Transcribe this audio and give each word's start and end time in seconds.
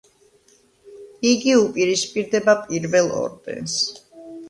იგი 1.33 1.53
უპირისპირდება 1.59 2.59
პირველ 2.67 3.15
ორდენს. 3.23 3.81